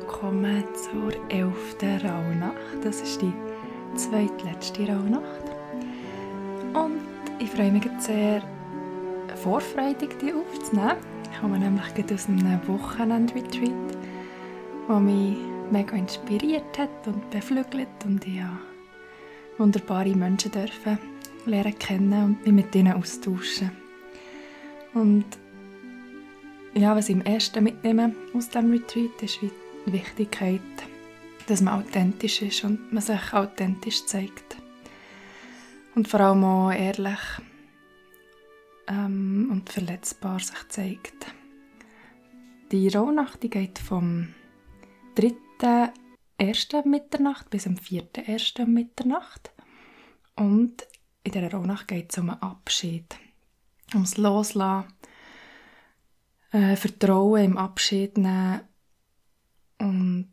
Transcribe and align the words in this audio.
willkommen 0.00 0.64
zur 0.74 1.12
11. 1.30 1.76
Rauhnacht. 2.02 2.82
Das 2.82 3.02
ist 3.02 3.20
die 3.20 3.32
zweitletzte 3.96 4.88
Rauhnacht. 4.88 5.44
Und 6.72 7.02
ich 7.38 7.50
freue 7.50 7.70
mich 7.70 7.86
sehr, 7.98 8.42
vorfreudig 9.36 10.16
die 10.18 10.32
aufzunehmen. 10.32 10.96
Ich 11.30 11.40
komme 11.40 11.58
nämlich 11.58 12.12
aus 12.12 12.28
einem 12.28 12.60
Wochenend-Retreat, 12.66 13.70
der 14.88 15.00
mich 15.00 15.36
mega 15.70 15.96
inspiriert 15.96 16.78
hat 16.78 17.06
und 17.06 17.28
beflügelt 17.30 17.88
und 18.06 18.26
ich 18.26 18.42
habe 18.42 18.58
wunderbare 19.58 20.14
Menschen 20.16 20.50
dürfen 20.52 20.98
lernen 21.44 21.78
kennen 21.78 22.24
und 22.24 22.46
mich 22.46 22.64
mit 22.64 22.74
ihnen 22.74 22.94
austauschen. 22.94 23.70
Und 24.94 25.26
ja, 26.74 26.96
was 26.96 27.08
ich 27.08 27.16
im 27.16 27.22
ersten 27.22 27.64
mitnehme 27.64 28.14
aus 28.32 28.48
dem 28.48 28.70
Retreat 28.70 29.22
ist 29.22 29.40
Wichtigkeit, 29.86 30.60
dass 31.46 31.60
man 31.60 31.80
authentisch 31.82 32.42
ist 32.42 32.64
und 32.64 32.92
man 32.92 33.02
sich 33.02 33.32
authentisch 33.32 34.06
zeigt. 34.06 34.56
Und 35.94 36.08
vor 36.08 36.20
allem 36.20 36.44
auch 36.44 36.70
ehrlich 36.70 37.18
ähm, 38.86 39.48
und 39.50 39.70
verletzbar 39.70 40.38
sich 40.38 40.68
zeigt. 40.68 41.26
Die 42.72 42.88
Rauhnacht 42.88 43.42
die 43.42 43.50
geht 43.50 43.78
vom 43.78 44.28
3. 45.16 45.92
1. 46.38 46.68
Mitternacht 46.84 47.50
bis 47.50 47.66
am 47.66 47.76
4. 47.76 48.08
1. 48.26 48.54
Mitternacht. 48.66 49.52
Und 50.36 50.86
in 51.22 51.32
dieser 51.32 51.52
Rauhnacht 51.52 51.88
geht 51.88 52.12
es 52.12 52.18
um 52.18 52.30
einen 52.30 52.42
Abschied, 52.42 53.16
ums 53.92 54.16
Loslassen 54.16 54.88
äh, 56.52 56.76
Vertrauen 56.76 57.44
im 57.44 57.58
Abschied 57.58 58.16
nehmen 58.16 58.62
und 59.80 60.28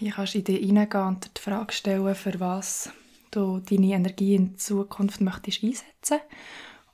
ich 0.00 0.12
kannst 0.12 0.34
in 0.34 0.44
dich 0.44 0.58
hineingehen 0.58 1.06
und 1.06 1.30
die 1.36 1.40
Frage 1.40 1.72
stellen, 1.72 2.14
für 2.14 2.38
was 2.38 2.90
du 3.30 3.58
deine 3.60 3.94
Energie 3.94 4.34
in 4.34 4.56
Zukunft 4.58 5.20
möchtest 5.20 5.64
einsetzen 5.64 6.20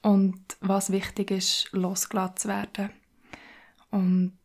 und 0.03 0.57
was 0.61 0.91
wichtig 0.91 1.31
ist, 1.31 1.69
losgelassen 1.73 2.37
zu 2.37 2.49
werden. 2.49 2.91
Und 3.91 4.39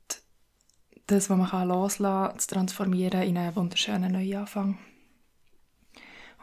das, 1.07 1.29
was 1.29 1.37
man 1.37 1.49
kann 1.49 1.67
loslassen 1.67 2.29
kann, 2.29 2.39
zu 2.39 2.47
transformieren 2.47 3.21
in 3.21 3.37
einen 3.37 3.55
wunderschönen 3.55 4.11
Neuanfang. 4.11 4.77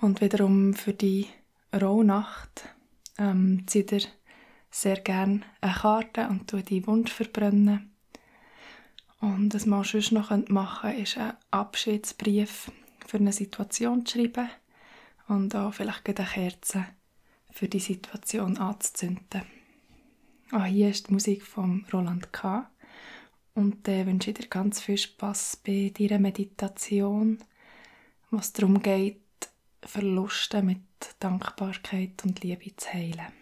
Und 0.00 0.20
wiederum 0.20 0.74
für 0.74 0.92
die 0.92 1.26
Rauhnacht 1.74 2.68
ähm, 3.18 3.64
zieht 3.66 3.92
er 3.92 4.00
sehr 4.70 5.00
gerne 5.00 5.42
eine 5.60 5.74
Karte 5.74 6.28
und 6.28 6.48
tue 6.48 6.62
die 6.62 6.86
Wunsch 6.86 7.12
verbrennen. 7.12 7.89
Und 9.20 9.54
was 9.54 9.66
man 9.66 9.84
sonst 9.84 10.12
noch 10.12 10.30
machen 10.48 10.90
könnte, 10.90 11.02
ist 11.02 11.18
einen 11.18 11.32
Abschiedsbrief 11.50 12.70
für 13.06 13.18
eine 13.18 13.32
Situation 13.32 14.06
zu 14.06 14.18
schreiben 14.18 14.48
und 15.28 15.54
auch 15.54 15.74
vielleicht 15.74 16.06
eine 16.06 16.26
Kerze 16.26 16.86
für 17.50 17.68
die 17.68 17.80
Situation 17.80 18.56
anzuzünden. 18.56 19.42
Auch 20.52 20.64
hier 20.64 20.88
ist 20.90 21.08
die 21.08 21.12
Musik 21.12 21.42
von 21.42 21.84
Roland 21.92 22.32
K. 22.32 22.68
Und 23.54 23.86
dann 23.86 24.06
wünsche 24.06 24.30
ich 24.30 24.38
dir 24.38 24.48
ganz 24.48 24.80
viel 24.80 24.96
Spaß 24.96 25.62
bei 25.66 25.92
deiner 25.96 26.18
Meditation, 26.18 27.38
was 28.30 28.52
darum 28.52 28.80
geht, 28.82 29.20
Verluste 29.82 30.62
mit 30.62 30.80
Dankbarkeit 31.18 32.24
und 32.24 32.42
Liebe 32.42 32.74
zu 32.76 32.92
heilen. 32.92 33.32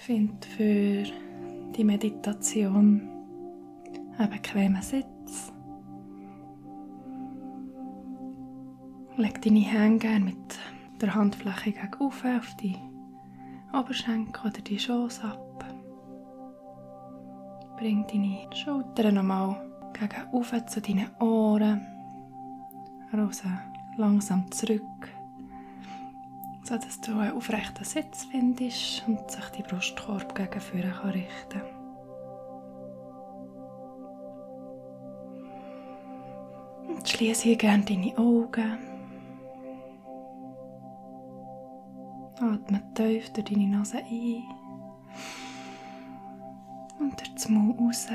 Find 0.00 0.44
für 0.44 1.04
die 1.76 1.84
Meditation 1.84 3.08
einen 4.16 4.30
bequemen 4.30 4.82
Sitz. 4.82 5.52
Leg 9.16 9.42
deine 9.42 9.60
Hände 9.60 9.98
gerne 9.98 10.24
mit 10.24 10.58
der 11.00 11.14
Handfläche 11.14 11.72
gegenüber 11.72 12.36
auf 12.38 12.56
die 12.60 12.76
Oberschenkel 13.72 14.50
oder 14.50 14.60
die 14.60 14.78
Schoß 14.78 15.24
ab. 15.24 15.64
Bring 17.76 18.06
deine 18.06 18.54
Schultern 18.54 19.16
nochmal 19.16 19.60
gegenüber 19.92 20.66
zu 20.66 20.80
deinen 20.80 21.10
Ohren. 21.20 21.80
Raus 23.12 23.42
langsam 23.96 24.50
zurück 24.50 24.82
so 26.64 26.78
dass 26.78 27.00
du 27.00 27.18
einen 27.18 27.36
aufrechten 27.36 27.84
Sitz 27.84 28.24
findest 28.30 29.04
und 29.06 29.30
sich 29.30 29.44
die 29.50 29.62
Brustkorb 29.62 30.34
gegen 30.34 30.60
vorne 30.60 30.92
kann 30.92 31.10
richten 31.10 31.60
Und 36.88 37.08
schließe 37.08 37.42
hier 37.42 37.56
gerne 37.56 37.84
deine 37.84 38.16
Augen. 38.16 38.78
Atme 42.40 42.82
tief 42.94 43.30
durch 43.32 43.44
deine 43.44 43.68
Nase 43.68 43.98
ein 43.98 44.42
und 46.98 47.20
durch 47.20 47.34
den 47.44 47.54
Mund 47.54 47.78
raus. 47.78 48.08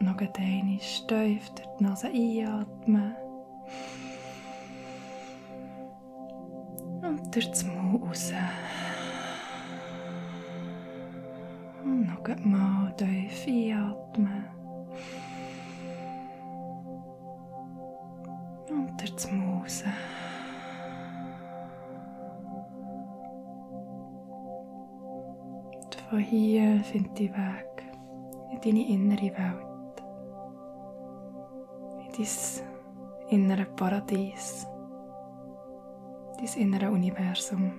Noch 0.00 0.16
einmal 0.16 0.32
tief 0.32 1.06
durch 1.06 1.50
die 1.54 1.84
Nase 1.84 2.08
einatmen. 2.08 3.14
Und 7.02 7.34
durch 7.34 7.50
den 7.50 7.76
Mund 7.76 8.02
raus. 8.02 8.32
Und 11.84 12.06
noch 12.06 12.24
einmal 12.24 12.94
tief 12.96 13.46
einatmen. 13.46 14.44
Und 18.70 19.00
durch 19.00 19.16
den 19.16 19.38
Mund 19.38 19.62
raus. 19.64 19.84
Und 25.74 25.94
von 25.94 26.18
hier 26.18 26.82
findet 26.84 27.18
die 27.18 27.30
Weg 27.30 27.66
in 28.50 28.60
deine 28.60 28.88
innere 28.88 29.36
Welt, 29.36 29.69
dein 32.20 32.66
innere 33.28 33.64
Paradies, 33.64 34.66
dein 36.36 36.62
innere 36.62 36.90
Universum. 36.90 37.72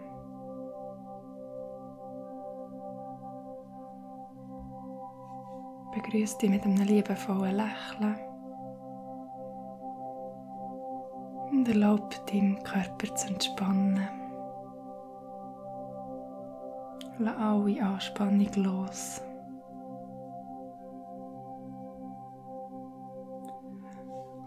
Begrüße 5.94 6.38
dich 6.40 6.50
mit 6.50 6.64
einem 6.64 6.84
liebevollen 6.84 7.58
Lächeln 7.58 8.16
und 11.52 11.68
erlaube 11.68 12.16
deinem 12.32 12.64
Körper 12.64 13.14
zu 13.16 13.28
entspannen. 13.28 14.08
Lass 17.20 17.38
alle 17.38 17.84
Anspannung 17.84 18.50
los. 18.56 19.22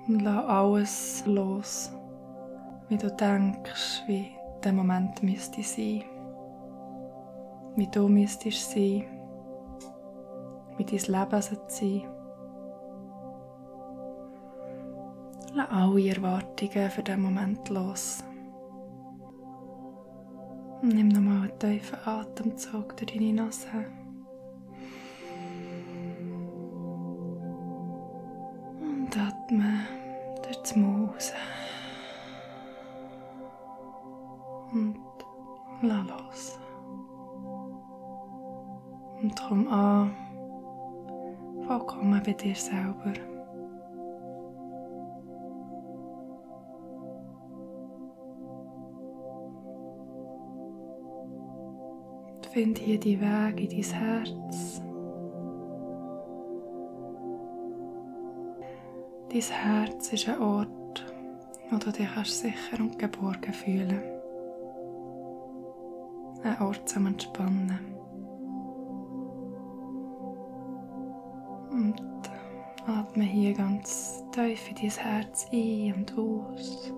Und 0.06 0.20
lass 0.20 0.44
alles 0.47 1.25
los, 1.26 1.92
wie 2.88 2.98
du 2.98 3.10
denkst, 3.10 4.03
wie 4.06 4.31
der 4.62 4.72
Moment 4.72 5.22
müsste 5.22 5.62
sein. 5.62 6.04
Wie 7.76 7.87
du 7.87 8.09
müsstest 8.09 8.70
sein. 8.70 9.04
Wie 10.76 10.84
dein 10.84 10.98
Leben 10.98 11.43
sollte 11.43 11.64
sein. 11.69 12.03
Lass 15.55 15.70
alle 15.70 16.08
Erwartungen 16.08 16.90
für 16.90 17.02
den 17.02 17.23
Moment 17.23 17.69
los. 17.69 18.25
Und 20.82 20.94
nimm 20.94 21.08
nochmal 21.08 21.49
einen 21.49 21.58
tiefen 21.58 21.99
Atemzug 22.05 22.96
durch 22.96 23.12
deine 23.12 23.32
Nase. 23.32 23.69
Und 28.81 29.17
atme 29.17 30.03
durch 30.54 30.62
das 30.62 30.76
Maus. 30.76 31.32
Und 34.72 34.96
lass 35.82 36.08
los. 36.08 36.58
Und 39.22 39.40
komm 39.48 39.68
an, 39.68 40.14
vollkommen 41.66 42.22
bei 42.24 42.32
dir 42.32 42.54
selber. 42.54 43.12
Find 52.52 52.78
hier 52.78 53.00
die 53.00 53.20
Weg 53.20 53.60
in 53.60 53.68
dein 53.68 54.00
Herz. 54.00 54.83
Dein 59.34 59.42
Herz 59.42 60.12
ist 60.12 60.28
ein 60.28 60.40
Ort, 60.40 61.04
wo 61.69 61.76
du 61.78 61.90
dich 61.90 62.08
sicher 62.25 62.78
und 62.78 63.00
geborgen 63.00 63.52
fühlen 63.52 64.00
Ein 66.44 66.60
Ort 66.60 66.88
zum 66.88 67.06
Entspannen. 67.06 67.81
Und 71.69 72.00
atme 72.86 73.25
hier 73.25 73.54
ganz 73.54 74.22
tief 74.31 74.70
in 74.70 74.76
dein 74.76 75.04
Herz 75.04 75.48
ein 75.52 75.94
und 75.96 76.16
aus. 76.16 76.92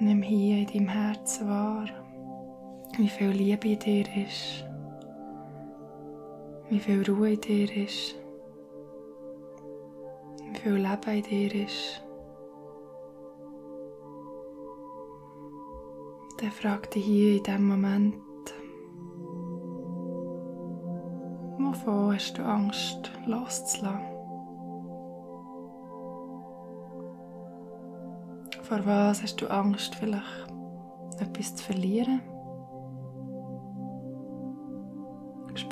Nimm 0.00 0.20
hier 0.20 0.58
in 0.58 0.66
deinem 0.66 0.88
Herz 0.88 1.40
wahr, 1.46 1.86
wie 2.98 3.08
viel 3.08 3.30
Liebe 3.30 3.68
in 3.68 3.78
dir 3.78 4.04
ist 4.26 4.66
wie 6.74 6.80
viel 6.80 7.08
Ruhe 7.08 7.34
in 7.34 7.40
dir 7.40 7.76
ist, 7.76 8.16
wie 10.42 10.58
viel 10.58 10.72
Leben 10.72 11.14
in 11.14 11.22
dir 11.22 11.54
ist. 11.66 12.02
Dann 16.38 16.50
frag 16.50 16.90
dich 16.90 17.04
hier 17.04 17.36
in 17.36 17.42
diesem 17.44 17.68
Moment, 17.68 18.16
wovon 21.58 22.12
hast 22.12 22.36
du 22.38 22.42
Angst 22.42 23.12
loszulassen? 23.24 24.00
Vor 28.62 28.84
was 28.84 29.22
hast 29.22 29.40
du 29.40 29.46
Angst, 29.46 29.94
vielleicht 29.94 30.48
etwas 31.20 31.54
zu 31.54 31.62
verlieren? 31.62 32.33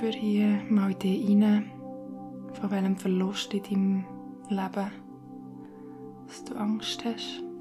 Spür 0.02 0.14
hier 0.14 0.60
mal 0.69 0.90
in 0.90 0.99
dich 0.99 1.31
rein, 1.31 1.70
von 2.54 2.70
welchem 2.72 2.96
Verlust 2.96 3.54
in 3.54 3.62
deinem 3.62 4.04
Leben 4.49 4.90
dass 6.26 6.43
du 6.43 6.56
Angst 6.56 7.04
hast. 7.04 7.51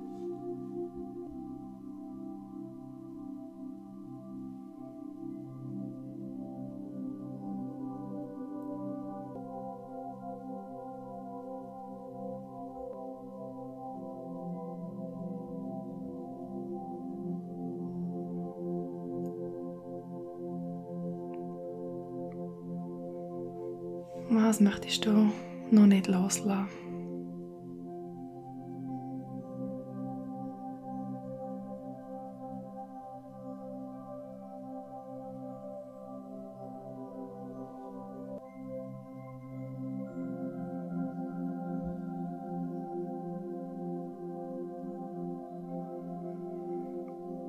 Was 24.52 24.60
möchtest 24.60 25.06
du 25.06 25.32
noch 25.72 25.86
nicht 25.86 26.08
loslassen? 26.08 26.68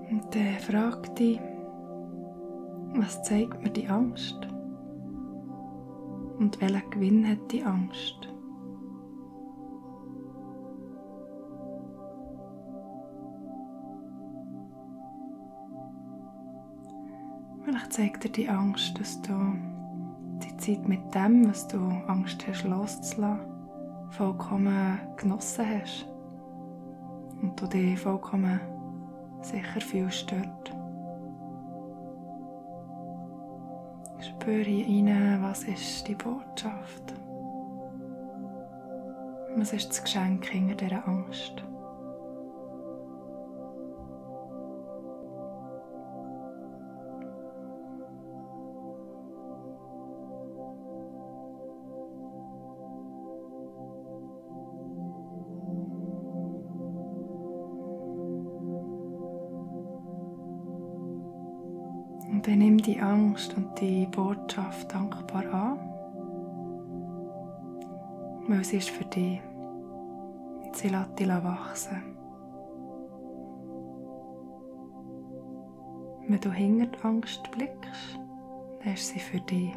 Und 0.08 0.32
dann 0.32 0.58
frag 0.60 1.16
dich, 1.16 1.40
was 2.94 3.20
zeigt 3.24 3.60
mir 3.60 3.70
die 3.70 3.88
Angst? 3.88 4.51
Und 6.38 6.60
welcher 6.60 6.82
Gewinn 6.90 7.28
hat 7.28 7.52
die 7.52 7.62
Angst? 7.62 8.28
Vielleicht 17.64 17.92
zeigt 17.92 18.24
dir 18.24 18.30
die 18.30 18.48
Angst, 18.48 18.98
dass 18.98 19.22
du 19.22 19.32
die 20.44 20.56
Zeit 20.56 20.88
mit 20.88 21.14
dem, 21.14 21.48
was 21.48 21.68
du 21.68 21.78
Angst 22.06 22.46
hast, 22.46 22.64
loszulassen, 22.64 23.40
vollkommen 24.10 24.98
genossen 25.16 25.64
hast. 25.68 26.06
Und 27.40 27.60
du 27.60 27.66
dich 27.66 27.98
vollkommen 27.98 28.60
sicher 29.42 29.80
fühlst 29.80 30.30
dort. 30.30 30.81
Spüre 34.42 34.66
rein, 34.66 35.38
was 35.40 35.62
ist 35.62 36.08
die 36.08 36.16
Botschaft? 36.16 37.14
Was 39.54 39.72
ist 39.72 39.90
das 39.90 40.02
Geschenk 40.02 40.46
hinter 40.46 40.74
dieser 40.74 41.06
Angst? 41.06 41.62
Und 62.32 62.46
dann 62.46 62.58
nimm 62.60 62.78
die 62.78 62.98
Angst 62.98 63.54
und 63.58 63.78
die 63.78 64.06
Botschaft 64.06 64.92
dankbar 64.92 65.44
an, 65.52 65.78
weil 68.48 68.64
sie 68.64 68.78
ist 68.78 68.88
für 68.88 69.04
dich. 69.04 69.38
Und 70.64 70.74
sie 70.74 70.88
lässt 70.88 71.18
dich 71.18 71.28
wachsen. 71.28 72.02
Wenn 76.26 76.40
du 76.40 76.50
hinter 76.50 76.86
die 76.86 77.04
Angst 77.04 77.42
blickst, 77.50 78.18
dann 78.82 78.94
ist 78.94 79.08
sie 79.08 79.20
für 79.20 79.40
dich. 79.40 79.74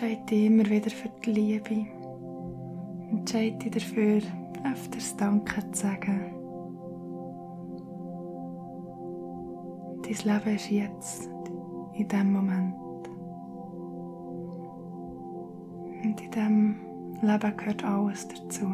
Entscheide 0.00 0.26
dich 0.26 0.46
immer 0.46 0.64
wieder 0.66 0.90
für 0.90 1.08
die 1.24 1.32
Liebe. 1.32 1.86
Entscheide 3.10 3.56
dich 3.68 3.82
dafür, 3.82 4.22
öfters 4.72 5.16
Danke 5.16 5.72
zu 5.72 5.82
sagen. 5.82 6.20
Dein 10.02 10.14
Leben 10.24 10.54
ist 10.54 10.70
jetzt, 10.70 11.28
in 11.94 12.06
diesem 12.06 12.32
Moment. 12.32 12.76
Und 16.04 16.20
in 16.20 16.30
diesem 16.30 16.76
Leben 17.20 17.56
gehört 17.56 17.82
alles 17.82 18.28
dazu. 18.28 18.66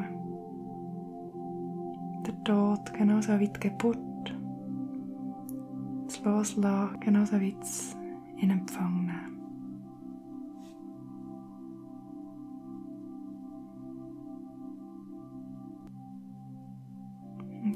Der 2.27 2.45
Tod 2.45 2.93
genauso 2.93 3.41
wie 3.41 3.49
die 3.49 3.61
Geburt. 3.61 4.37
Das 6.05 6.23
Loslassen 6.23 7.01
genauso 7.01 7.41
wie 7.41 7.57
das 7.59 7.97
in 8.37 8.51
Empfang 8.51 9.07
nehmen. 9.07 9.34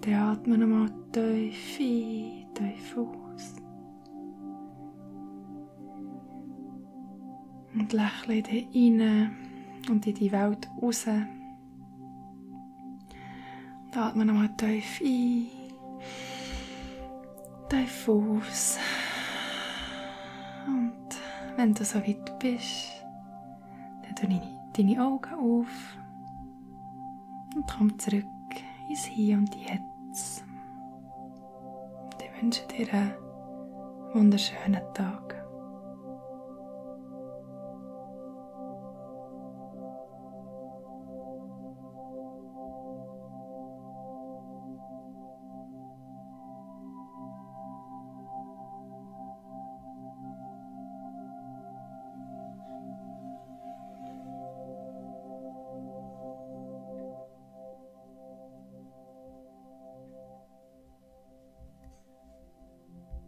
Dann 0.09 0.31
atme 0.31 0.59
nochmal 0.59 0.91
tief 1.13 1.79
ein, 1.81 2.47
tief 2.55 2.97
aus. 2.97 3.57
Und 7.75 7.93
lächle 7.93 8.43
dich 8.43 8.67
rein 8.75 9.37
und 9.91 10.07
in 10.07 10.15
die 10.15 10.33
Welt 10.33 10.67
raus. 10.81 11.07
Und 11.07 11.29
atme 13.97 14.25
nochmal 14.25 14.49
tief 14.57 15.03
ein, 15.03 15.49
tief 17.69 18.09
aus. 18.09 18.79
Und 20.67 21.19
wenn 21.57 21.75
du 21.75 21.85
so 21.85 21.99
weit 21.99 22.39
bist, 22.39 23.05
dann 24.03 24.15
tu 24.15 24.27
deine, 24.27 24.41
deine 24.75 25.05
Augen 25.05 25.35
auf 25.35 25.99
und 27.55 27.67
komm 27.67 27.99
zurück 27.99 28.25
ins 28.89 29.05
Hier 29.05 29.37
und 29.37 29.55
Jetzt. 29.55 29.88
Und 32.03 32.23
ich 32.23 32.43
wünsche 32.43 32.67
dir 32.69 32.93
einen 32.93 33.15
wunderschönen 34.15 34.83
Tag. 34.95 35.38